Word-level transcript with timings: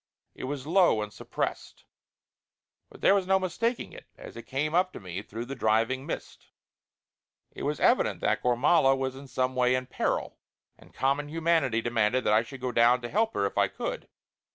It 0.33 0.45
was 0.45 0.65
low 0.65 1.03
and 1.03 1.13
suppressed, 1.13 1.85
but 2.89 3.01
there 3.01 3.13
was 3.13 3.27
no 3.27 3.37
mistaking 3.37 3.93
it 3.93 4.07
as 4.17 4.35
it 4.35 4.47
came 4.47 4.73
up 4.73 4.91
to 4.93 4.99
me 4.99 5.21
through 5.21 5.45
the 5.45 5.53
driving 5.53 6.07
mist. 6.07 6.47
It 7.51 7.61
was 7.61 7.79
evident 7.79 8.19
that 8.21 8.41
Gormala 8.41 8.95
was 8.97 9.15
in 9.15 9.27
some 9.27 9.53
way 9.53 9.75
in 9.75 9.85
peril, 9.85 10.39
and 10.75 10.91
common 10.91 11.27
humanity 11.29 11.81
demanded 11.81 12.23
that 12.23 12.33
I 12.33 12.41
should 12.41 12.61
go 12.61 12.71
down 12.71 13.01
to 13.03 13.09
help 13.09 13.35
her 13.35 13.45
if 13.45 13.59
I 13.59 13.67
could. 13.67 14.07